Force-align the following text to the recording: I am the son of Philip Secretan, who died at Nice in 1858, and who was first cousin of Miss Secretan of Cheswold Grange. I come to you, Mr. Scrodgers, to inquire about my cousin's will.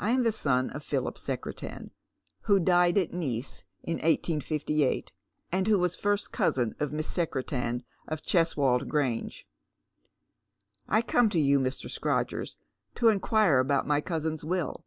I 0.00 0.10
am 0.10 0.24
the 0.24 0.32
son 0.32 0.70
of 0.70 0.82
Philip 0.82 1.16
Secretan, 1.16 1.92
who 2.46 2.58
died 2.58 2.98
at 2.98 3.12
Nice 3.12 3.62
in 3.84 3.98
1858, 3.98 5.12
and 5.52 5.68
who 5.68 5.78
was 5.78 5.94
first 5.94 6.32
cousin 6.32 6.74
of 6.80 6.92
Miss 6.92 7.06
Secretan 7.06 7.84
of 8.08 8.24
Cheswold 8.24 8.88
Grange. 8.88 9.46
I 10.88 11.02
come 11.02 11.28
to 11.28 11.38
you, 11.38 11.60
Mr. 11.60 11.88
Scrodgers, 11.88 12.56
to 12.96 13.10
inquire 13.10 13.60
about 13.60 13.86
my 13.86 14.00
cousin's 14.00 14.42
will. 14.44 14.84